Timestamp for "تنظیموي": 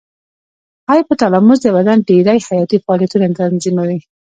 3.39-3.99